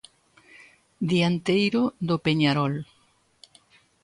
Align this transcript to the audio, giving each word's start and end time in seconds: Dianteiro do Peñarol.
Dianteiro 1.09 1.81
do 2.07 2.15
Peñarol. 2.25 2.73